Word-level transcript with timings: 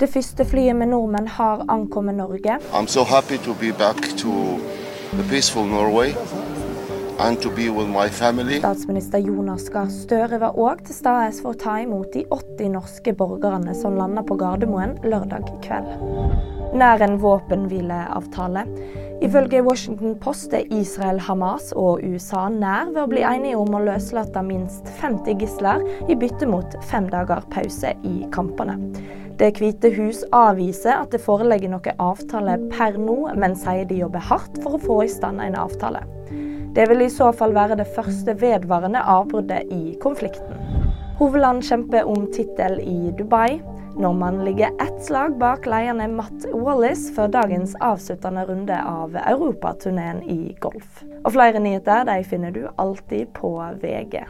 Det 0.00 0.08
første 0.10 0.42
flyet 0.42 0.74
med 0.74 0.88
nordmenn 0.90 1.28
har 1.30 1.60
ankommet 1.70 2.16
Norge. 2.18 2.56
I'm 2.74 2.88
so 2.90 3.04
happy 3.04 3.36
to 3.44 3.52
be 3.54 3.70
back 3.78 4.00
to 4.18 4.30
the 5.12 5.22
peaceful 5.30 5.66
Norway 5.70 6.10
and 7.20 7.38
to 7.38 7.48
be 7.50 7.70
with 7.70 7.86
my 7.88 8.08
family. 8.10 8.58
Statsminister 8.58 9.18
Jonas 9.18 9.68
Gahr 9.70 9.86
Støre 9.86 10.40
var 10.42 10.58
òg 10.58 10.82
til 10.88 10.98
stede 10.98 11.30
for 11.38 11.54
å 11.54 11.60
ta 11.62 11.76
imot 11.84 12.10
de 12.10 12.24
80 12.26 12.74
norske 12.74 13.14
borgerne 13.14 13.76
som 13.78 13.94
landa 13.94 14.26
på 14.26 14.34
Gardermoen 14.34 14.96
lørdag 15.06 15.46
kveld. 15.62 15.86
Nær 16.74 17.06
en 17.06 17.20
våpenhvileavtale. 17.22 18.66
Ifølge 19.24 19.62
Washington 19.64 20.18
Post 20.20 20.52
er 20.52 20.66
Israel, 20.74 21.16
Hamas 21.20 21.70
og 21.80 22.02
USA 22.04 22.42
nær 22.52 22.90
ved 22.90 23.00
å 23.00 23.08
bli 23.08 23.22
enige 23.24 23.56
om 23.56 23.72
å 23.72 23.80
løslate 23.86 24.42
minst 24.44 24.90
50 24.98 25.38
gisler 25.40 25.80
i 26.12 26.16
bytte 26.20 26.44
mot 26.50 26.76
fem 26.90 27.06
dager 27.08 27.40
pause 27.54 27.94
i 28.04 28.12
kampene. 28.34 28.76
Det 29.40 29.54
hvite 29.56 29.88
hus 29.96 30.20
avviser 30.36 30.98
at 30.98 31.16
det 31.16 31.22
foreligger 31.24 31.72
noen 31.72 32.04
avtale 32.04 32.58
per 32.74 33.00
nå, 33.00 33.16
men 33.40 33.56
sier 33.56 33.88
de 33.88 34.02
jobber 34.02 34.28
hardt 34.28 34.60
for 34.60 34.76
å 34.76 34.82
få 34.84 35.00
i 35.06 35.10
stand 35.14 35.40
en 35.40 35.56
avtale. 35.56 36.04
Det 36.76 36.84
vil 36.90 37.06
i 37.06 37.12
så 37.16 37.32
fall 37.32 37.56
være 37.56 37.80
det 37.80 37.88
første 37.96 38.36
vedvarende 38.44 39.00
avbruddet 39.08 39.72
i 39.72 39.96
konflikten. 40.04 40.83
Hovedland 41.18 41.64
kjemper 41.64 42.04
om 42.04 42.26
tittel 42.32 42.80
i 42.80 43.14
Dubai. 43.18 43.62
Nordmannen 43.96 44.44
ligger 44.44 44.66
ett 44.82 45.04
slag 45.04 45.38
bak 45.38 45.66
lederne 45.66 46.08
Matt 46.08 46.46
Wallis 46.52 47.14
for 47.14 47.28
dagens 47.28 47.76
avsluttende 47.80 48.44
runde 48.44 48.80
av 48.82 49.16
europaturneen 49.16 50.22
i 50.22 50.56
golf. 50.60 51.04
Og 51.24 51.32
flere 51.36 51.62
nyheter 51.62 52.02
de 52.10 52.24
finner 52.24 52.50
du 52.50 52.66
alltid 52.76 53.30
på 53.32 53.54
VG. 53.82 54.24